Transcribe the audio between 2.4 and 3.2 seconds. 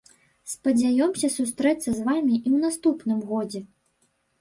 ў наступным